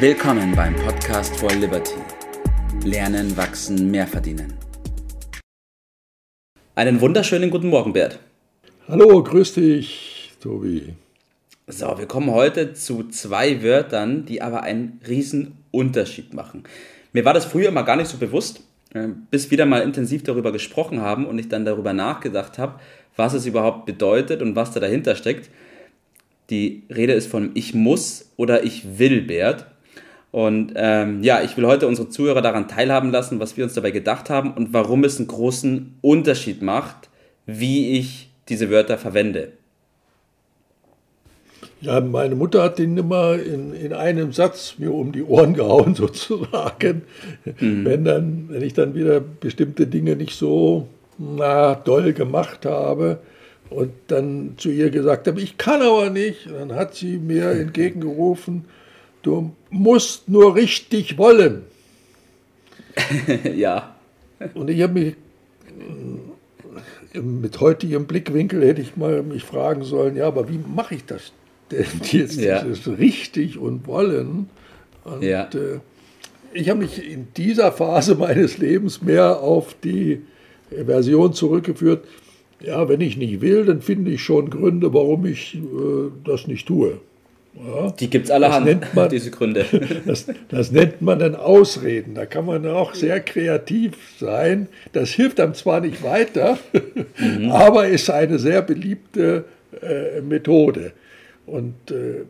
Willkommen 0.00 0.54
beim 0.54 0.76
Podcast 0.76 1.34
for 1.38 1.50
Liberty. 1.50 1.96
Lernen, 2.84 3.36
wachsen, 3.36 3.90
mehr 3.90 4.06
verdienen. 4.06 4.54
Einen 6.76 7.00
wunderschönen 7.00 7.50
guten 7.50 7.66
Morgen, 7.66 7.92
Bert. 7.92 8.20
Hallo, 8.86 9.20
grüß 9.24 9.54
dich, 9.54 10.34
Tobi. 10.40 10.94
So, 11.66 11.98
wir 11.98 12.06
kommen 12.06 12.30
heute 12.30 12.74
zu 12.74 13.08
zwei 13.08 13.60
Wörtern, 13.64 14.24
die 14.24 14.40
aber 14.40 14.62
einen 14.62 15.00
riesen 15.08 15.56
Unterschied 15.72 16.32
machen. 16.32 16.62
Mir 17.12 17.24
war 17.24 17.34
das 17.34 17.46
früher 17.46 17.72
mal 17.72 17.82
gar 17.82 17.96
nicht 17.96 18.08
so 18.08 18.18
bewusst, 18.18 18.60
äh, 18.94 19.08
bis 19.32 19.46
wir 19.46 19.50
wieder 19.50 19.66
mal 19.66 19.82
intensiv 19.82 20.22
darüber 20.22 20.52
gesprochen 20.52 21.00
haben 21.00 21.26
und 21.26 21.40
ich 21.40 21.48
dann 21.48 21.64
darüber 21.64 21.92
nachgedacht 21.92 22.56
habe, 22.56 22.78
was 23.16 23.34
es 23.34 23.46
überhaupt 23.46 23.84
bedeutet 23.84 24.42
und 24.42 24.54
was 24.54 24.70
da 24.70 24.78
dahinter 24.78 25.16
steckt. 25.16 25.50
Die 26.50 26.84
Rede 26.88 27.14
ist 27.14 27.26
von 27.26 27.50
ich 27.54 27.74
muss 27.74 28.30
oder 28.36 28.62
ich 28.62 29.00
will, 29.00 29.22
Bert. 29.22 29.66
Und 30.30 30.72
ähm, 30.76 31.22
ja, 31.22 31.42
ich 31.42 31.56
will 31.56 31.66
heute 31.66 31.88
unsere 31.88 32.08
Zuhörer 32.10 32.42
daran 32.42 32.68
teilhaben 32.68 33.10
lassen, 33.10 33.40
was 33.40 33.56
wir 33.56 33.64
uns 33.64 33.74
dabei 33.74 33.90
gedacht 33.90 34.28
haben 34.28 34.52
und 34.52 34.72
warum 34.72 35.04
es 35.04 35.18
einen 35.18 35.28
großen 35.28 35.94
Unterschied 36.02 36.60
macht, 36.60 37.08
wie 37.46 37.98
ich 37.98 38.28
diese 38.48 38.70
Wörter 38.70 38.98
verwende. 38.98 39.52
Ja, 41.80 42.00
meine 42.00 42.34
Mutter 42.34 42.62
hat 42.62 42.78
den 42.78 42.96
immer 42.96 43.34
in, 43.34 43.72
in 43.72 43.92
einem 43.92 44.32
Satz 44.32 44.74
mir 44.78 44.92
um 44.92 45.12
die 45.12 45.22
Ohren 45.22 45.54
gehauen, 45.54 45.94
sozusagen. 45.94 47.02
Mhm. 47.60 47.84
Wenn, 47.84 48.04
dann, 48.04 48.48
wenn 48.48 48.62
ich 48.62 48.74
dann 48.74 48.94
wieder 48.94 49.20
bestimmte 49.20 49.86
Dinge 49.86 50.16
nicht 50.16 50.36
so 50.36 50.88
na, 51.18 51.74
doll 51.74 52.12
gemacht 52.12 52.66
habe 52.66 53.18
und 53.70 53.92
dann 54.08 54.54
zu 54.56 54.70
ihr 54.70 54.90
gesagt 54.90 55.26
habe, 55.26 55.40
ich 55.40 55.56
kann 55.56 55.82
aber 55.82 56.10
nicht, 56.10 56.48
dann 56.50 56.74
hat 56.74 56.94
sie 56.94 57.18
mir 57.18 57.50
entgegengerufen, 57.52 58.64
du 59.28 59.54
musst 59.70 60.28
nur 60.28 60.54
richtig 60.54 61.18
wollen. 61.18 61.62
ja. 63.56 63.94
Und 64.54 64.70
ich 64.70 64.80
habe 64.82 64.92
mich 64.94 65.14
mit 67.12 67.60
heutigem 67.60 68.06
Blickwinkel 68.06 68.64
hätte 68.66 68.80
ich 68.80 68.96
mal 68.96 69.22
mich 69.22 69.44
fragen 69.44 69.82
sollen, 69.82 70.16
ja, 70.16 70.26
aber 70.26 70.48
wie 70.48 70.58
mache 70.58 70.94
ich 70.94 71.04
das 71.04 71.32
jetzt 72.12 72.40
ja. 72.40 72.64
richtig 72.98 73.58
und 73.58 73.86
wollen. 73.86 74.48
Und 75.04 75.22
ja. 75.22 75.44
äh, 75.54 75.80
ich 76.52 76.70
habe 76.70 76.80
mich 76.80 77.04
in 77.04 77.28
dieser 77.36 77.72
Phase 77.72 78.14
meines 78.14 78.58
Lebens 78.58 79.02
mehr 79.02 79.40
auf 79.40 79.74
die 79.82 80.22
Version 80.70 81.32
zurückgeführt, 81.32 82.04
ja, 82.60 82.88
wenn 82.88 83.00
ich 83.00 83.16
nicht 83.16 83.40
will, 83.40 83.64
dann 83.64 83.82
finde 83.82 84.10
ich 84.10 84.22
schon 84.22 84.50
Gründe, 84.50 84.92
warum 84.92 85.26
ich 85.26 85.56
äh, 85.56 86.10
das 86.24 86.46
nicht 86.46 86.66
tue. 86.66 86.98
Ja, 87.54 87.90
die 87.90 88.08
gibt 88.08 88.26
es 88.26 88.30
allerhand, 88.30 88.94
man, 88.94 89.08
diese 89.10 89.30
Gründe. 89.30 89.64
Das, 90.06 90.26
das, 90.48 90.70
nennt 90.70 91.02
man 91.02 91.18
dann 91.18 91.34
Ausreden. 91.34 92.14
Da 92.14 92.26
kann 92.26 92.46
man 92.46 92.66
auch 92.66 92.94
sehr 92.94 93.20
kreativ 93.20 93.94
sein. 94.18 94.68
Das 94.92 95.10
hilft 95.10 95.40
einem 95.40 95.54
zwar 95.54 95.80
nicht 95.80 96.02
weiter, 96.02 96.58
mhm. 97.18 97.50
aber 97.50 97.88
ist 97.88 98.10
eine 98.10 98.38
sehr 98.38 98.62
beliebte 98.62 99.44
äh, 99.82 100.20
Methode. 100.20 100.92
Und, 101.46 101.90
äh, 101.90 102.24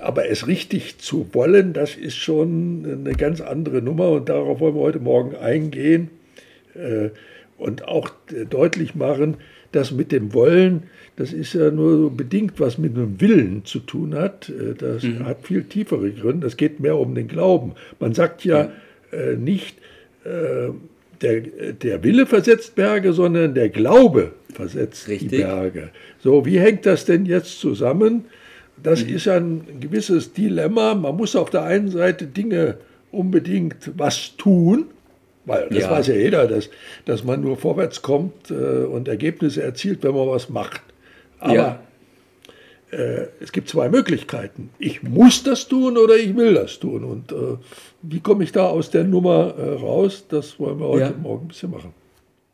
aber 0.00 0.28
es 0.28 0.46
richtig 0.46 0.98
zu 0.98 1.28
wollen, 1.32 1.74
das 1.74 1.94
ist 1.94 2.16
schon 2.16 3.04
eine 3.04 3.14
ganz 3.14 3.40
andere 3.40 3.82
Nummer 3.82 4.10
und 4.10 4.28
darauf 4.28 4.60
wollen 4.60 4.74
wir 4.74 4.80
heute 4.80 5.00
Morgen 5.00 5.36
eingehen 5.36 6.10
äh, 6.74 7.10
und 7.58 7.86
auch 7.86 8.10
deutlich 8.50 8.94
machen, 8.94 9.36
dass 9.72 9.90
mit 9.90 10.12
dem 10.12 10.32
Wollen, 10.32 10.84
das 11.16 11.32
ist 11.32 11.54
ja 11.54 11.70
nur 11.70 11.96
so 11.96 12.10
bedingt, 12.10 12.60
was 12.60 12.78
mit 12.78 12.96
dem 12.96 13.20
Willen 13.20 13.64
zu 13.64 13.80
tun 13.80 14.14
hat. 14.14 14.48
Äh, 14.48 14.74
das 14.74 15.02
mhm. 15.02 15.26
hat 15.26 15.46
viel 15.46 15.64
tiefere 15.64 16.10
Gründe. 16.10 16.46
Das 16.46 16.56
geht 16.56 16.80
mehr 16.80 16.96
um 16.96 17.14
den 17.14 17.28
Glauben. 17.28 17.72
Man 17.98 18.14
sagt 18.14 18.44
ja 18.44 18.70
äh, 19.10 19.36
nicht, 19.36 19.78
äh, 20.24 20.70
der, 21.20 21.40
der 21.72 22.02
Wille 22.02 22.26
versetzt 22.26 22.74
Berge, 22.74 23.12
sondern 23.12 23.54
der 23.54 23.68
Glaube 23.68 24.32
versetzt 24.52 25.08
Richtig. 25.08 25.30
die 25.30 25.36
Berge. 25.38 25.90
So, 26.18 26.44
wie 26.44 26.58
hängt 26.58 26.84
das 26.86 27.04
denn 27.04 27.26
jetzt 27.26 27.60
zusammen? 27.60 28.24
Das 28.82 29.04
mhm. 29.04 29.14
ist 29.14 29.28
ein 29.28 29.62
gewisses 29.80 30.32
Dilemma. 30.32 30.94
Man 30.94 31.16
muss 31.16 31.36
auf 31.36 31.50
der 31.50 31.62
einen 31.62 31.88
Seite 31.88 32.26
Dinge 32.26 32.78
unbedingt 33.10 33.92
was 33.96 34.36
tun, 34.36 34.86
weil 35.44 35.68
das 35.68 35.78
ja. 35.80 35.90
weiß 35.90 36.06
ja 36.08 36.14
jeder, 36.14 36.46
dass, 36.46 36.70
dass 37.04 37.24
man 37.24 37.40
nur 37.40 37.56
vorwärts 37.56 38.02
kommt 38.02 38.50
äh, 38.50 38.84
und 38.84 39.08
Ergebnisse 39.08 39.62
erzielt, 39.62 40.02
wenn 40.02 40.14
man 40.14 40.28
was 40.28 40.48
macht. 40.48 40.82
Aber 41.40 41.54
ja. 41.54 41.80
äh, 42.90 43.26
es 43.40 43.50
gibt 43.50 43.68
zwei 43.68 43.88
Möglichkeiten. 43.88 44.70
Ich 44.78 45.02
muss 45.02 45.42
das 45.42 45.66
tun 45.66 45.98
oder 45.98 46.16
ich 46.16 46.36
will 46.36 46.54
das 46.54 46.78
tun. 46.78 47.04
Und 47.04 47.32
äh, 47.32 47.56
wie 48.02 48.20
komme 48.20 48.44
ich 48.44 48.52
da 48.52 48.66
aus 48.66 48.90
der 48.90 49.04
Nummer 49.04 49.54
äh, 49.58 49.80
raus? 49.80 50.26
Das 50.28 50.58
wollen 50.60 50.78
wir 50.78 50.86
heute 50.86 51.04
ja. 51.04 51.14
Morgen 51.20 51.46
ein 51.46 51.48
bisschen 51.48 51.70
machen. 51.70 51.92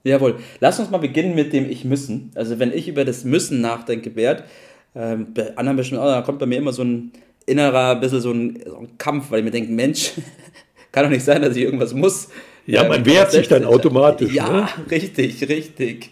Jawohl. 0.05 0.37
Lass 0.61 0.81
uns 0.81 0.91
mal 0.91 0.99
beginnen 0.99 1.35
mit 1.35 1.53
dem 1.53 1.69
Ich 1.69 1.85
müssen. 1.85 2.31
Also 2.35 2.59
wenn 2.59 2.73
ich 2.73 2.89
über 2.89 3.05
das 3.05 3.25
Müssen 3.25 3.61
nachdenke, 3.61 4.09
Bert, 4.11 4.45
ähm, 4.95 5.35
bei 5.35 5.57
anderen 5.57 5.77
bestimmt 5.77 6.01
auch, 6.01 6.07
da 6.07 6.23
kommt 6.23 6.39
bei 6.39 6.47
mir 6.47 6.59
immer 6.59 6.73
so 6.73 6.83
ein 6.83 7.13
innerer, 7.45 7.97
bisschen 7.97 8.21
so 8.21 8.33
ein, 8.33 8.59
so 8.65 8.79
ein 8.79 8.99
Kampf, 8.99 9.31
weil 9.31 9.41
ich 9.41 9.45
mir 9.45 9.51
denke, 9.51 9.71
Mensch, 9.71 10.13
kann 10.93 11.05
doch 11.05 11.11
nicht 11.11 11.25
sein, 11.25 11.43
dass 11.43 11.57
ich 11.57 11.63
irgendwas 11.63 11.93
muss. 11.95 12.29
Ja, 12.69 12.87
man 12.87 13.07
wehrt 13.07 13.33
sich 13.33 13.49
dann 13.49 13.65
automatisch. 13.65 14.35
Ja, 14.35 14.53
ne? 14.53 14.69
richtig, 14.91 15.49
richtig. 15.49 16.11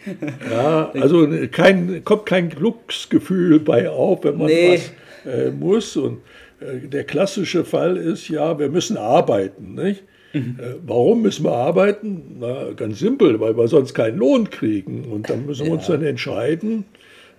Ja, 0.51 0.91
also 0.95 1.29
kein, 1.51 2.03
kommt 2.03 2.25
kein 2.25 2.49
Glücksgefühl 2.49 3.61
bei 3.61 3.91
auf, 3.91 4.25
wenn 4.25 4.39
man 4.39 4.47
nee. 4.47 4.73
was 4.73 5.31
äh, 5.31 5.51
muss. 5.51 5.97
Und 5.99 6.23
äh, 6.61 6.89
der 6.89 7.05
klassische 7.05 7.67
Fall 7.67 7.99
ist 7.99 8.31
ja, 8.31 8.59
wir 8.59 8.71
müssen 8.71 8.97
arbeiten. 8.97 9.75
Nicht? 9.75 10.03
Mhm. 10.33 10.57
Äh, 10.59 10.75
warum 10.87 11.21
müssen 11.21 11.45
wir 11.45 11.53
arbeiten? 11.53 12.39
Na, 12.41 12.73
ganz 12.75 13.01
simpel, 13.01 13.39
weil 13.39 13.55
wir 13.59 13.69
sonst 13.69 13.93
keinen 13.93 14.17
Lohn 14.17 14.49
kriegen. 14.49 15.05
Und 15.13 15.29
dann 15.29 15.45
müssen 15.45 15.65
wir 15.65 15.73
ja. 15.73 15.75
uns 15.75 15.87
dann 15.89 16.03
entscheiden, 16.03 16.87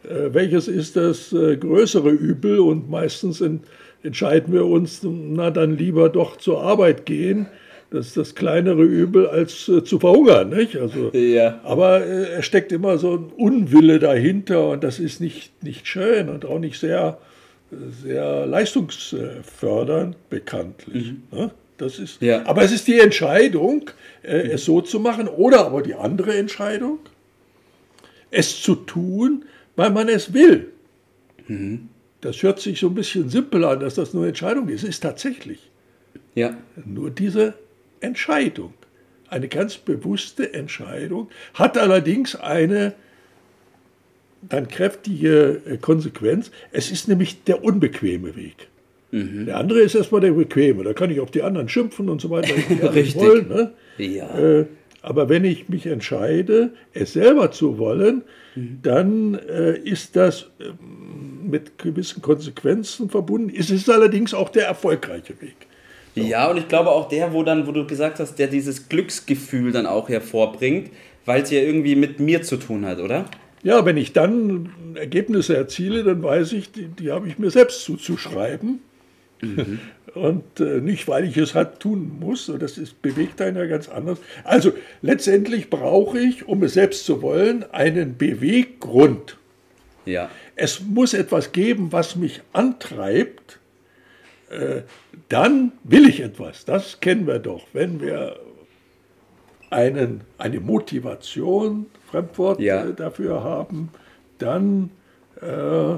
äh, 0.03 0.31
welches 0.31 0.67
ist 0.67 0.95
das 0.95 1.33
äh, 1.33 1.57
größere 1.57 2.11
Übel 2.11 2.59
und 2.59 2.87
meistens 2.87 3.43
entscheiden 4.03 4.53
wir 4.53 4.67
uns, 4.67 5.01
na 5.01 5.49
dann 5.49 5.75
lieber 5.75 6.09
doch 6.09 6.37
zur 6.37 6.61
Arbeit 6.61 7.07
gehen. 7.07 7.47
Das 7.89 8.07
ist 8.07 8.17
das 8.17 8.35
kleinere 8.35 8.83
Übel, 8.83 9.27
als 9.27 9.69
äh, 9.69 9.83
zu 9.83 9.99
verhungern. 9.99 10.49
Nicht? 10.49 10.75
Also, 10.75 11.09
ja. 11.13 11.61
Aber 11.63 12.05
äh, 12.05 12.39
es 12.39 12.45
steckt 12.45 12.71
immer 12.71 12.97
so 12.97 13.15
ein 13.15 13.31
Unwille 13.37 13.99
dahinter 13.99 14.69
und 14.69 14.83
das 14.83 14.99
ist 14.99 15.21
nicht, 15.21 15.63
nicht 15.63 15.87
schön 15.87 16.29
und 16.29 16.45
auch 16.45 16.59
nicht 16.59 16.79
sehr, 16.79 17.17
sehr 18.03 18.45
leistungsfördernd 18.45 20.29
bekanntlich. 20.29 21.13
Mhm. 21.13 21.37
Ne? 21.37 21.51
Das 21.77 21.99
ist, 21.99 22.21
ja. 22.21 22.45
Aber 22.45 22.63
es 22.63 22.71
ist 22.71 22.87
die 22.87 22.99
Entscheidung, 22.99 23.89
äh, 24.23 24.43
mhm. 24.43 24.51
es 24.51 24.65
so 24.65 24.81
zu 24.81 24.99
machen 24.99 25.29
oder 25.29 25.65
aber 25.65 25.81
die 25.81 25.95
andere 25.95 26.35
Entscheidung, 26.37 26.99
es 28.31 28.61
zu 28.61 28.75
tun, 28.75 29.45
weil 29.77 29.91
man 29.91 30.09
es 30.09 30.33
will. 30.33 30.73
Mhm. 31.47 31.87
Das 32.19 32.43
hört 32.43 32.59
sich 32.59 32.79
so 32.79 32.87
ein 32.87 32.95
bisschen 32.95 33.29
simpel 33.29 33.63
an, 33.63 33.79
dass 33.79 33.95
das 33.95 34.13
nur 34.13 34.23
eine 34.23 34.29
Entscheidung 34.29 34.67
ist. 34.67 34.83
Es 34.83 34.89
ist 34.89 35.03
tatsächlich 35.03 35.69
ja. 36.35 36.57
nur 36.83 37.11
diese 37.11 37.53
Entscheidung. 38.01 38.73
Eine 39.29 39.47
ganz 39.49 39.77
bewusste 39.77 40.53
Entscheidung, 40.53 41.29
hat 41.53 41.77
allerdings 41.77 42.35
eine 42.35 42.93
dann 44.41 44.67
kräftige 44.67 45.61
äh, 45.65 45.77
Konsequenz. 45.77 46.51
Es 46.71 46.91
ist 46.91 47.07
nämlich 47.07 47.43
der 47.43 47.63
unbequeme 47.63 48.35
Weg. 48.35 48.69
Mhm. 49.11 49.45
Der 49.45 49.57
andere 49.57 49.81
ist 49.81 49.95
erstmal 49.95 50.21
der 50.21 50.31
bequeme. 50.31 50.83
Da 50.83 50.93
kann 50.93 51.11
ich 51.11 51.19
auf 51.19 51.31
die 51.31 51.41
anderen 51.41 51.69
schimpfen 51.69 52.09
und 52.09 52.21
so 52.21 52.29
weiter. 52.29 52.53
Richtig. 52.93 53.15
Wollen, 53.15 53.47
ne? 53.47 53.71
ja. 53.97 54.37
Äh, 54.37 54.65
aber 55.01 55.29
wenn 55.29 55.45
ich 55.45 55.69
mich 55.69 55.85
entscheide, 55.85 56.71
es 56.93 57.13
selber 57.13 57.51
zu 57.51 57.77
wollen, 57.77 58.23
mhm. 58.55 58.79
dann 58.81 59.35
äh, 59.35 59.77
ist 59.77 60.15
das 60.15 60.49
äh, 60.59 60.71
mit 61.43 61.77
gewissen 61.77 62.21
Konsequenzen 62.21 63.09
verbunden. 63.09 63.53
Es 63.57 63.69
ist 63.69 63.89
allerdings 63.89 64.33
auch 64.33 64.49
der 64.49 64.67
erfolgreiche 64.67 65.39
Weg. 65.41 65.66
So. 66.17 66.27
Ja, 66.27 66.49
und 66.49 66.57
ich 66.57 66.67
glaube 66.67 66.89
auch 66.89 67.07
der, 67.07 67.33
wo 67.33 67.43
dann, 67.43 67.67
wo 67.67 67.71
du 67.71 67.85
gesagt 67.85 68.19
hast, 68.19 68.35
der 68.35 68.47
dieses 68.47 68.89
Glücksgefühl 68.89 69.71
dann 69.71 69.85
auch 69.85 70.09
hervorbringt, 70.09 70.89
weil 71.25 71.43
es 71.43 71.51
ja 71.51 71.59
irgendwie 71.59 71.95
mit 71.95 72.19
mir 72.19 72.41
zu 72.41 72.57
tun 72.57 72.85
hat, 72.85 72.99
oder? 72.99 73.25
Ja, 73.63 73.85
wenn 73.85 73.97
ich 73.97 74.13
dann 74.13 74.69
Ergebnisse 74.95 75.55
erziele, 75.55 76.03
dann 76.03 76.23
weiß 76.23 76.53
ich, 76.53 76.71
die, 76.71 76.87
die 76.87 77.11
habe 77.11 77.27
ich 77.27 77.37
mir 77.37 77.51
selbst 77.51 77.83
zuzuschreiben. 77.83 78.79
Mhm. 79.41 79.79
Und 80.13 80.59
äh, 80.59 80.81
nicht, 80.81 81.07
weil 81.07 81.25
ich 81.25 81.37
es 81.37 81.53
halt 81.53 81.79
tun 81.79 82.17
muss. 82.19 82.49
Und 82.49 82.61
das 82.61 82.77
ist, 82.77 83.01
bewegt 83.01 83.41
einen 83.41 83.57
ja 83.57 83.65
ganz 83.65 83.89
anders. 83.89 84.19
Also 84.43 84.73
letztendlich 85.01 85.69
brauche 85.69 86.19
ich, 86.19 86.47
um 86.47 86.63
es 86.63 86.73
selbst 86.73 87.05
zu 87.05 87.21
wollen, 87.21 87.65
einen 87.71 88.17
Beweggrund. 88.17 89.37
Ja. 90.05 90.29
Es 90.55 90.81
muss 90.81 91.13
etwas 91.13 91.51
geben, 91.51 91.91
was 91.91 92.15
mich 92.15 92.41
antreibt. 92.53 93.56
Äh, 94.49 94.81
dann 95.29 95.73
will 95.83 96.07
ich 96.07 96.21
etwas. 96.21 96.65
Das 96.65 96.99
kennen 96.99 97.27
wir 97.27 97.39
doch. 97.39 97.63
Wenn 97.73 98.01
wir 98.01 98.37
einen, 99.69 100.21
eine 100.37 100.59
Motivation, 100.59 101.87
Fremdwort 102.09 102.59
ja. 102.59 102.85
äh, 102.85 102.93
dafür 102.93 103.43
haben, 103.43 103.89
dann 104.37 104.91
äh, 105.41 105.97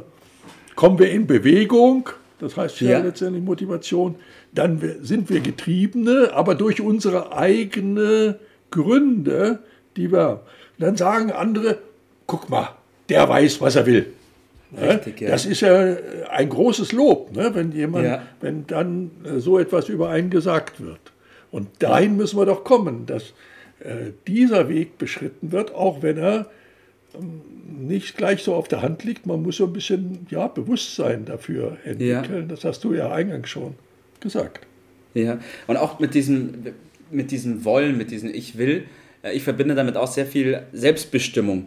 kommen 0.75 0.97
wir 0.97 1.11
in 1.11 1.27
Bewegung 1.27 2.09
das 2.39 2.55
heißt 2.55 2.81
ja, 2.81 2.91
ja, 2.91 2.99
letztendlich 2.99 3.43
Motivation, 3.43 4.15
dann 4.53 4.81
sind 5.01 5.29
wir 5.29 5.41
Getriebene, 5.41 6.31
aber 6.33 6.55
durch 6.55 6.81
unsere 6.81 7.35
eigenen 7.35 8.35
Gründe, 8.71 9.59
die 9.97 10.11
wir, 10.11 10.41
dann 10.77 10.95
sagen 10.95 11.31
andere, 11.31 11.79
guck 12.25 12.49
mal, 12.49 12.69
der 13.09 13.27
weiß, 13.27 13.59
was 13.61 13.75
er 13.75 13.85
will. 13.85 14.13
Ne? 14.71 14.95
Richtig, 14.95 15.21
ja. 15.21 15.29
Das 15.29 15.45
ist 15.45 15.61
ja 15.61 15.97
ein 16.29 16.49
großes 16.49 16.91
Lob, 16.91 17.35
ne? 17.35 17.51
wenn 17.53 17.71
jemand, 17.71 18.05
ja. 18.05 18.23
wenn 18.41 18.67
dann 18.67 19.11
äh, 19.23 19.39
so 19.39 19.57
etwas 19.57 19.89
über 19.89 20.09
einen 20.09 20.29
gesagt 20.29 20.81
wird. 20.81 20.99
Und 21.51 21.67
dahin 21.79 22.15
müssen 22.17 22.37
wir 22.37 22.45
doch 22.45 22.63
kommen, 22.63 23.05
dass 23.05 23.33
äh, 23.79 24.11
dieser 24.27 24.69
Weg 24.69 24.97
beschritten 24.97 25.51
wird, 25.51 25.73
auch 25.73 26.01
wenn 26.01 26.17
er 26.17 26.49
ähm, 27.15 27.41
nicht 27.87 28.17
gleich 28.17 28.43
so 28.43 28.53
auf 28.53 28.67
der 28.67 28.81
Hand 28.81 29.03
liegt. 29.03 29.25
Man 29.25 29.41
muss 29.41 29.57
so 29.57 29.65
ein 29.65 29.73
bisschen 29.73 30.27
ja, 30.29 30.47
Bewusstsein 30.47 31.25
dafür 31.25 31.77
entwickeln. 31.83 32.41
Ja. 32.41 32.47
Das 32.47 32.63
hast 32.63 32.83
du 32.83 32.93
ja 32.93 33.11
eingangs 33.11 33.49
schon 33.49 33.75
gesagt. 34.19 34.67
Ja, 35.13 35.39
und 35.65 35.77
auch 35.77 35.99
mit 35.99 36.13
diesem, 36.13 36.67
mit 37.09 37.31
diesem 37.31 37.65
Wollen, 37.65 37.97
mit 37.97 38.11
diesem 38.11 38.33
Ich 38.33 38.57
will, 38.57 38.85
äh, 39.23 39.33
ich 39.33 39.43
verbinde 39.43 39.75
damit 39.75 39.97
auch 39.97 40.07
sehr 40.07 40.25
viel 40.25 40.61
Selbstbestimmung. 40.73 41.65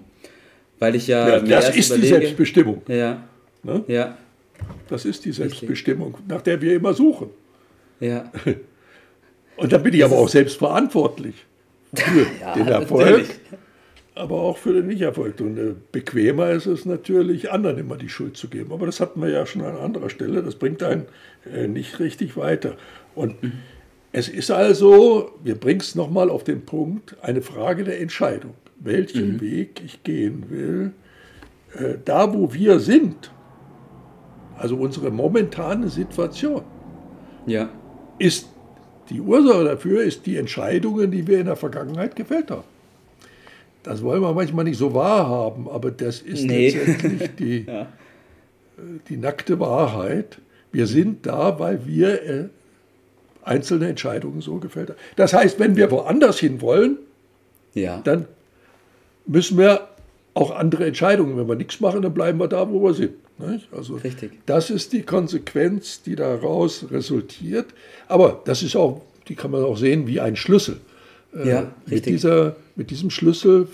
Weil 0.83 0.97
ich 0.97 1.07
ja. 1.07 1.29
ja 1.29 1.41
das 1.41 1.77
ist 1.77 1.91
überlege, 1.91 2.03
die 2.03 2.09
Selbstbestimmung. 2.09 2.83
Ja. 2.89 3.23
Ne? 3.63 3.85
ja. 3.87 4.17
Das 4.89 5.05
ist 5.05 5.25
die 5.25 5.33
Selbstbestimmung, 5.33 6.19
nach 6.27 6.43
der 6.43 6.61
wir 6.61 6.75
immer 6.75 6.93
suchen. 6.93 7.31
Ja. 8.01 8.31
Und 9.57 9.73
da 9.73 9.79
bin 9.79 9.95
ich 9.95 10.01
das 10.01 10.11
aber 10.11 10.21
auch 10.21 10.29
selbst 10.29 10.57
verantwortlich 10.57 11.35
für 11.95 12.27
ja, 12.41 12.55
den 12.55 12.67
Erfolg. 12.67 13.07
Natürlich 13.07 13.29
aber 14.15 14.41
auch 14.41 14.59
für 14.59 14.73
den 14.73 14.89
Nicht-Erfolg. 14.89 15.41
Und 15.41 15.59
äh, 15.59 15.75
bequemer 15.91 16.51
ist 16.51 16.67
es 16.67 16.85
natürlich, 16.85 17.51
anderen 17.51 17.79
immer 17.79 17.97
die 17.97 18.09
Schuld 18.09 18.37
zu 18.37 18.49
geben. 18.49 18.73
Aber 18.73 18.87
das 18.87 19.01
hatten 19.01 19.23
wir 19.23 19.31
ja 19.31 19.47
schon 19.47 19.63
an 19.63 19.77
anderer 19.77 20.11
Stelle. 20.11 20.43
Das 20.43 20.57
bringt 20.57 20.83
einen 20.83 21.07
äh, 21.51 21.67
nicht 21.67 22.01
richtig 22.01 22.37
weiter. 22.37 22.77
Und 23.15 23.43
mhm. 23.43 23.53
es 24.13 24.29
ist 24.29 24.51
also, 24.51 25.33
wir 25.43 25.55
bringen 25.55 25.81
es 25.81 25.95
nochmal 25.95 26.29
auf 26.29 26.45
den 26.45 26.65
Punkt, 26.65 27.17
eine 27.23 27.41
Frage 27.41 27.85
der 27.85 28.01
Entscheidung, 28.01 28.55
welchen 28.85 29.35
mhm. 29.35 29.41
Weg 29.41 29.83
ich 29.85 30.03
gehen 30.03 30.45
will. 30.49 30.93
Äh, 31.75 31.99
da, 32.05 32.33
wo 32.35 32.53
wir 32.53 32.81
sind, 32.81 33.31
also 34.57 34.77
unsere 34.77 35.11
momentane 35.11 35.89
Situation, 35.89 36.63
ja. 37.47 37.69
ist 38.19 38.49
die 39.11 39.21
Ursache 39.21 39.65
dafür, 39.65 40.03
ist 40.03 40.27
die 40.27 40.37
Entscheidungen, 40.37 41.11
die 41.11 41.27
wir 41.27 41.41
in 41.41 41.47
der 41.47 41.57
Vergangenheit 41.57 42.17
gefällt 42.17 42.51
haben. 42.51 42.65
Das 43.83 44.03
wollen 44.03 44.23
wir 44.23 44.33
manchmal 44.33 44.65
nicht 44.65 44.79
so 44.79 44.95
wahrhaben, 44.95 45.69
aber 45.69 45.91
das 45.91 46.21
ist 46.21 46.45
nee. 46.45 46.71
letztendlich 46.71 47.31
die, 47.39 47.65
ja. 47.67 47.83
Äh, 47.83 47.87
die 49.09 49.17
nackte 49.17 49.59
Wahrheit. 49.59 50.39
Wir 50.71 50.87
sind 50.87 51.27
da, 51.27 51.59
weil 51.59 51.87
wir 51.87 52.23
äh, 52.23 52.49
einzelne 53.43 53.89
Entscheidungen 53.89 54.41
so 54.41 54.59
gefällt 54.59 54.91
haben. 54.91 54.99
Das 55.17 55.35
heißt, 55.35 55.59
wenn 55.59 55.77
wir 55.77 55.91
woanders 55.91 56.39
hin 56.39 56.61
wollen, 56.61 56.99
ja. 57.75 58.01
dann 58.05 58.27
müssen 59.27 59.59
wir 59.59 59.89
auch 60.35 60.51
andere 60.51 60.87
Entscheidungen. 60.87 61.37
Wenn 61.37 61.49
wir 61.49 61.57
nichts 61.57 61.81
machen, 61.81 62.03
dann 62.03 62.15
bleiben 62.15 62.39
wir 62.39 62.49
da, 62.49 62.71
wo 62.71 62.83
wir 62.83 62.95
sind. 62.95 63.15
Also 63.73 63.97
Richtig. 63.97 64.33
das 64.47 64.71
ist 64.71 64.93
die 64.93 65.03
Konsequenz, 65.03 66.03
die 66.03 66.15
daraus 66.15 66.87
resultiert. 66.91 67.67
Aber 68.09 68.41
das 68.45 68.63
ist 68.63 68.77
auch, 68.77 69.03
die 69.29 69.35
kann 69.35 69.51
man 69.51 69.65
auch 69.65 69.77
sehen 69.77 70.07
wie 70.07 70.21
ein 70.21 70.37
Schlüssel. 70.37 70.79
Äh, 71.35 71.49
ja, 71.49 71.73
mit, 71.87 72.07
dieser, 72.07 72.57
mit 72.77 72.91
diesem 72.91 73.11
Schlüssel 73.11 73.69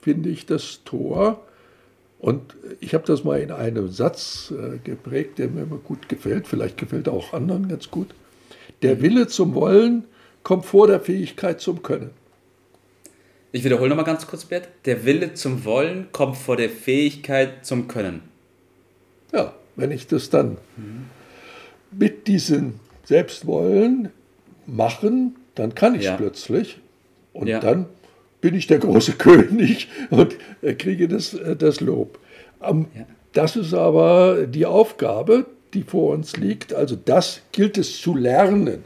finde 0.00 0.28
ich 0.28 0.46
das 0.46 0.80
Tor. 0.84 1.42
Und 2.18 2.56
ich 2.80 2.94
habe 2.94 3.04
das 3.06 3.24
mal 3.24 3.40
in 3.40 3.52
einem 3.52 3.88
Satz 3.88 4.52
äh, 4.52 4.78
geprägt, 4.78 5.38
der 5.38 5.48
mir 5.48 5.62
immer 5.62 5.78
gut 5.78 6.08
gefällt. 6.08 6.48
Vielleicht 6.48 6.76
gefällt 6.76 7.06
er 7.06 7.12
auch 7.12 7.32
anderen 7.32 7.68
ganz 7.68 7.90
gut. 7.90 8.08
Der 8.82 8.96
mhm. 8.96 9.02
Wille 9.02 9.26
zum 9.28 9.54
Wollen 9.54 10.04
kommt 10.42 10.66
vor 10.66 10.86
der 10.86 11.00
Fähigkeit 11.00 11.60
zum 11.60 11.82
Können. 11.82 12.10
Ich 13.50 13.64
wiederhole 13.64 13.88
nochmal 13.88 14.04
ganz 14.04 14.26
kurz, 14.26 14.44
Bert. 14.44 14.68
Der 14.84 15.04
Wille 15.04 15.34
zum 15.34 15.64
Wollen 15.64 16.08
kommt 16.12 16.36
vor 16.36 16.56
der 16.56 16.68
Fähigkeit 16.68 17.64
zum 17.64 17.88
Können. 17.88 18.22
Ja, 19.32 19.54
wenn 19.76 19.90
ich 19.90 20.06
das 20.06 20.28
dann 20.28 20.58
mhm. 20.76 21.06
mit 21.90 22.26
diesem 22.26 22.74
Selbstwollen 23.04 24.10
machen, 24.66 25.36
dann 25.54 25.74
kann 25.74 25.94
ich 25.94 26.00
es 26.00 26.06
ja. 26.06 26.16
plötzlich. 26.16 26.78
Und 27.32 27.46
ja. 27.46 27.58
dann 27.58 27.86
bin 28.40 28.54
ich 28.54 28.66
der 28.66 28.78
große 28.78 29.12
König 29.18 29.88
und 30.10 30.36
kriege 30.78 31.08
das, 31.08 31.32
äh, 31.34 31.56
das 31.56 31.80
Lob. 31.80 32.18
Ähm, 32.62 32.86
ja. 32.94 33.06
Das 33.32 33.56
ist 33.56 33.72
aber 33.72 34.46
die 34.46 34.66
Aufgabe, 34.66 35.46
die 35.74 35.82
vor 35.82 36.12
uns 36.12 36.36
liegt. 36.36 36.74
Also 36.74 36.96
das 36.96 37.42
gilt 37.52 37.78
es 37.78 38.00
zu 38.00 38.14
lernen. 38.14 38.84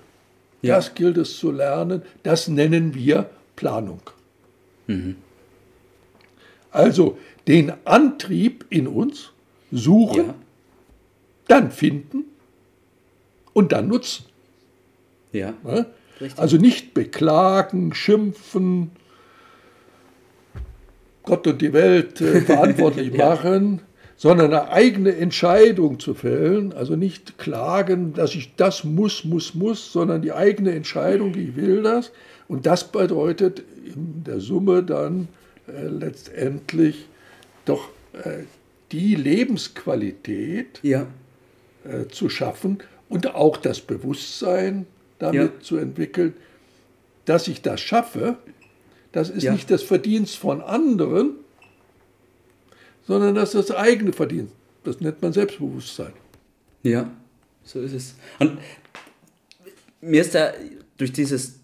Das 0.62 0.94
gilt 0.94 1.16
es 1.16 1.38
zu 1.38 1.50
lernen. 1.50 2.02
Das 2.22 2.46
nennen 2.46 2.94
wir 2.94 3.28
Planung. 3.56 4.00
Mhm. 4.86 5.16
Also 6.70 7.18
den 7.46 7.72
Antrieb 7.84 8.64
in 8.70 8.86
uns 8.86 9.32
suchen, 9.70 10.26
ja. 10.26 10.34
dann 11.48 11.70
finden 11.70 12.24
und 13.52 13.72
dann 13.72 13.88
nutzen. 13.88 14.26
Ja. 15.32 15.54
Also 16.36 16.56
nicht 16.56 16.94
beklagen, 16.94 17.94
schimpfen, 17.94 18.92
Gott 21.24 21.46
und 21.46 21.62
die 21.62 21.72
Welt 21.72 22.20
äh, 22.20 22.40
verantwortlich 22.42 23.12
ja. 23.14 23.30
machen, 23.30 23.80
sondern 24.16 24.52
eine 24.52 24.70
eigene 24.70 25.16
Entscheidung 25.16 25.98
zu 25.98 26.14
fällen. 26.14 26.72
Also 26.72 26.96
nicht 26.96 27.38
klagen, 27.38 28.12
dass 28.14 28.34
ich 28.34 28.54
das 28.56 28.84
muss, 28.84 29.24
muss, 29.24 29.54
muss, 29.54 29.92
sondern 29.92 30.22
die 30.22 30.32
eigene 30.32 30.72
Entscheidung, 30.72 31.34
ich 31.36 31.56
will 31.56 31.82
das. 31.82 32.12
Und 32.48 32.66
das 32.66 32.84
bedeutet 32.84 33.62
in 33.84 34.24
der 34.24 34.40
Summe 34.40 34.82
dann 34.82 35.28
äh, 35.66 35.86
letztendlich 35.86 37.06
doch 37.64 37.88
äh, 38.12 38.44
die 38.92 39.14
Lebensqualität 39.14 40.80
ja. 40.82 41.06
äh, 41.84 42.08
zu 42.08 42.28
schaffen 42.28 42.78
und 43.08 43.34
auch 43.34 43.56
das 43.56 43.80
Bewusstsein 43.80 44.86
damit 45.18 45.52
ja. 45.54 45.60
zu 45.60 45.76
entwickeln, 45.76 46.34
dass 47.24 47.48
ich 47.48 47.62
das 47.62 47.80
schaffe, 47.80 48.36
das 49.12 49.30
ist 49.30 49.44
ja. 49.44 49.52
nicht 49.52 49.70
das 49.70 49.82
Verdienst 49.82 50.36
von 50.36 50.60
anderen, 50.60 51.36
sondern 53.06 53.34
das 53.34 53.54
ist 53.54 53.70
das 53.70 53.76
eigene 53.76 54.12
Verdienst. 54.12 54.54
Das 54.84 55.00
nennt 55.00 55.22
man 55.22 55.32
Selbstbewusstsein. 55.32 56.12
Ja, 56.82 57.10
so 57.64 57.80
ist 57.80 57.92
es. 57.92 58.14
Und 58.38 58.58
mir 60.00 60.20
ist 60.20 60.34
da 60.34 60.52
durch 60.96 61.12
dieses 61.12 61.60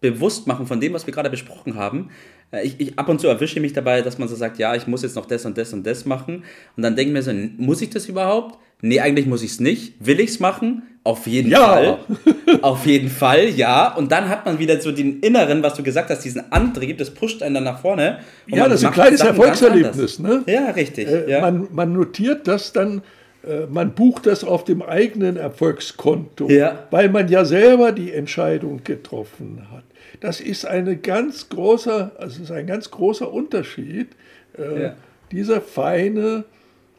Bewusstmachen 0.00 0.66
von 0.66 0.80
dem, 0.80 0.92
was 0.92 1.06
wir 1.06 1.14
gerade 1.14 1.30
besprochen 1.30 1.74
haben, 1.76 2.10
äh, 2.52 2.66
ich, 2.66 2.80
ich, 2.80 2.98
ab 2.98 3.08
und 3.08 3.20
zu 3.20 3.28
erwische 3.28 3.60
mich 3.60 3.72
dabei, 3.72 4.02
dass 4.02 4.18
man 4.18 4.28
so 4.28 4.36
sagt, 4.36 4.58
ja, 4.58 4.74
ich 4.74 4.86
muss 4.86 5.02
jetzt 5.02 5.16
noch 5.16 5.26
das 5.26 5.44
und 5.44 5.56
das 5.58 5.72
und 5.72 5.86
das 5.86 6.04
machen. 6.04 6.44
Und 6.76 6.82
dann 6.82 6.96
denke 6.96 7.10
ich 7.10 7.14
mir 7.14 7.22
so, 7.22 7.32
muss 7.62 7.80
ich 7.80 7.90
das 7.90 8.06
überhaupt? 8.06 8.58
Nee, 8.80 9.00
eigentlich 9.00 9.26
muss 9.26 9.42
ich 9.42 9.52
es 9.52 9.60
nicht. 9.60 9.94
Will 9.98 10.20
ich 10.20 10.30
es 10.30 10.40
machen? 10.40 10.82
Auf 11.02 11.26
jeden 11.26 11.50
ja. 11.50 11.66
Fall. 11.66 11.98
Auf 12.62 12.86
jeden 12.86 13.08
Fall, 13.08 13.48
ja. 13.48 13.94
Und 13.94 14.12
dann 14.12 14.28
hat 14.28 14.44
man 14.44 14.58
wieder 14.58 14.80
so 14.80 14.92
den 14.92 15.20
inneren, 15.20 15.62
was 15.62 15.74
du 15.74 15.82
gesagt 15.82 16.10
hast, 16.10 16.24
diesen 16.24 16.52
Antrieb, 16.52 16.98
das 16.98 17.10
pusht 17.10 17.42
einen 17.42 17.54
dann 17.54 17.64
nach 17.64 17.80
vorne. 17.80 18.18
Ja, 18.46 18.68
das 18.68 18.80
ist 18.80 18.86
ein 18.86 18.92
kleines 18.92 19.20
Erfolgserlebnis. 19.22 20.18
Ne? 20.18 20.42
Ja, 20.46 20.70
richtig. 20.70 21.08
Äh, 21.08 21.30
ja. 21.30 21.40
Man, 21.40 21.68
man, 21.72 21.92
notiert 21.92 22.46
das 22.46 22.72
dann, 22.72 23.02
äh, 23.42 23.66
man 23.70 23.94
bucht 23.94 24.26
das 24.26 24.44
auf 24.44 24.64
dem 24.64 24.82
eigenen 24.82 25.36
Erfolgskonto, 25.36 26.48
ja. 26.48 26.86
weil 26.90 27.08
man 27.08 27.28
ja 27.28 27.44
selber 27.44 27.92
die 27.92 28.12
Entscheidung 28.12 28.84
getroffen 28.84 29.66
hat. 29.72 29.84
Das 30.20 30.40
ist 30.40 30.66
eine 30.66 30.96
ganz 30.96 31.48
großer, 31.48 32.12
also 32.18 32.42
ist 32.42 32.50
ein 32.50 32.66
ganz 32.66 32.90
großer 32.90 33.32
Unterschied. 33.32 34.08
Äh. 34.56 34.90
Dieser 35.32 35.60
feine 35.60 36.44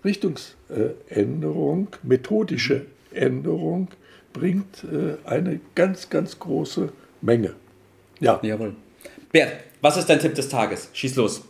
Richtungsänderung, 0.04 1.90
methodische 2.04 2.86
Änderung 3.12 3.90
bringt 4.34 4.84
äh, 4.84 5.18
eine 5.28 5.60
ganz, 5.76 6.10
ganz 6.10 6.38
große 6.40 6.92
Menge. 7.22 7.54
Ja. 8.20 8.40
Jawohl. 8.42 8.76
Bert, 9.32 9.64
was 9.82 9.98
ist 9.98 10.10
dein 10.10 10.20
Tipp 10.20 10.36
des 10.36 10.50
Tages? 10.50 10.90
Schieß 10.94 11.16
los. 11.16 11.44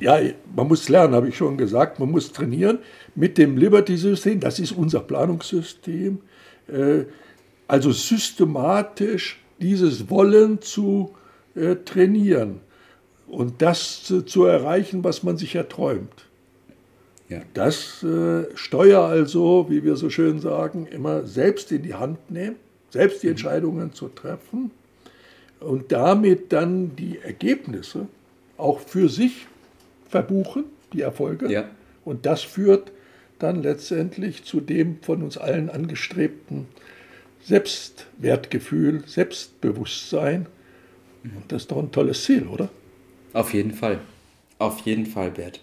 Ja, 0.00 0.20
man 0.54 0.68
muss 0.68 0.88
lernen, 0.88 1.14
habe 1.14 1.28
ich 1.28 1.36
schon 1.36 1.56
gesagt. 1.56 1.98
Man 1.98 2.10
muss 2.10 2.32
trainieren 2.32 2.78
mit 3.14 3.36
dem 3.36 3.56
Liberty-System. 3.56 4.40
Das 4.40 4.58
ist 4.58 4.72
unser 4.72 5.00
Planungssystem. 5.00 6.20
Äh, 6.68 7.04
also 7.66 7.90
systematisch 7.92 9.42
dieses 9.60 10.08
Wollen 10.08 10.62
zu 10.62 11.14
äh, 11.54 11.76
trainieren 11.76 12.60
und 13.26 13.60
das 13.60 14.04
zu 14.04 14.44
erreichen, 14.44 15.04
was 15.04 15.22
man 15.22 15.36
sich 15.36 15.54
erträumt. 15.54 16.27
Ja. 17.28 17.42
Das 17.54 18.02
äh, 18.02 18.44
Steuer 18.54 19.02
also, 19.02 19.66
wie 19.68 19.84
wir 19.84 19.96
so 19.96 20.08
schön 20.08 20.40
sagen, 20.40 20.86
immer 20.86 21.26
selbst 21.26 21.70
in 21.72 21.82
die 21.82 21.94
Hand 21.94 22.30
nehmen, 22.30 22.56
selbst 22.90 23.22
die 23.22 23.26
mhm. 23.26 23.32
Entscheidungen 23.32 23.92
zu 23.92 24.08
treffen 24.08 24.70
und 25.60 25.92
damit 25.92 26.52
dann 26.52 26.96
die 26.96 27.18
Ergebnisse 27.18 28.06
auch 28.56 28.80
für 28.80 29.08
sich 29.08 29.46
verbuchen, 30.08 30.64
die 30.92 31.02
Erfolge. 31.02 31.50
Ja. 31.50 31.68
Und 32.04 32.24
das 32.24 32.42
führt 32.42 32.92
dann 33.38 33.62
letztendlich 33.62 34.44
zu 34.44 34.60
dem 34.60 34.98
von 35.02 35.22
uns 35.22 35.36
allen 35.36 35.68
angestrebten 35.70 36.66
Selbstwertgefühl, 37.42 39.04
Selbstbewusstsein. 39.06 40.46
Und 41.22 41.44
das 41.48 41.62
ist 41.62 41.70
doch 41.70 41.78
ein 41.78 41.92
tolles 41.92 42.24
Ziel, 42.24 42.46
oder? 42.46 42.68
Auf 43.32 43.52
jeden 43.52 43.72
Fall. 43.72 44.00
Auf 44.58 44.80
jeden 44.80 45.06
Fall, 45.06 45.30
Bert. 45.30 45.60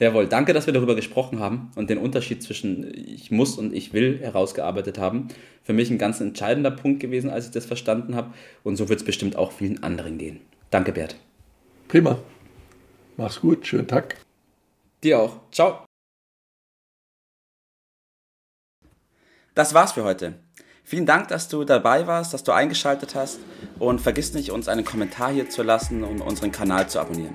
Jawohl, 0.00 0.26
danke, 0.26 0.54
dass 0.54 0.64
wir 0.64 0.72
darüber 0.72 0.94
gesprochen 0.94 1.40
haben 1.40 1.70
und 1.76 1.90
den 1.90 1.98
Unterschied 1.98 2.42
zwischen 2.42 2.90
ich 2.94 3.30
muss 3.30 3.58
und 3.58 3.74
ich 3.74 3.92
will 3.92 4.18
herausgearbeitet 4.18 4.98
haben. 4.98 5.28
Für 5.62 5.74
mich 5.74 5.90
ein 5.90 5.98
ganz 5.98 6.22
entscheidender 6.22 6.70
Punkt 6.70 7.00
gewesen, 7.00 7.28
als 7.28 7.44
ich 7.44 7.50
das 7.50 7.66
verstanden 7.66 8.16
habe. 8.16 8.32
Und 8.64 8.76
so 8.76 8.88
wird 8.88 9.00
es 9.00 9.04
bestimmt 9.04 9.36
auch 9.36 9.52
vielen 9.52 9.82
anderen 9.82 10.16
gehen. 10.16 10.40
Danke, 10.70 10.92
Bert. 10.92 11.16
Prima. 11.86 12.18
Mach's 13.18 13.42
gut. 13.42 13.66
Schönen 13.66 13.88
Tag. 13.88 14.16
Dir 15.04 15.20
auch. 15.20 15.40
Ciao. 15.52 15.84
Das 19.54 19.74
war's 19.74 19.92
für 19.92 20.04
heute. 20.04 20.34
Vielen 20.82 21.04
Dank, 21.04 21.28
dass 21.28 21.48
du 21.48 21.64
dabei 21.64 22.06
warst, 22.06 22.32
dass 22.32 22.42
du 22.42 22.52
eingeschaltet 22.52 23.14
hast 23.14 23.38
und 23.78 24.00
vergiss 24.00 24.32
nicht, 24.32 24.50
uns 24.50 24.66
einen 24.66 24.86
Kommentar 24.86 25.30
hier 25.30 25.50
zu 25.50 25.62
lassen 25.62 26.04
und 26.04 26.22
unseren 26.22 26.52
Kanal 26.52 26.88
zu 26.88 27.00
abonnieren. 27.00 27.34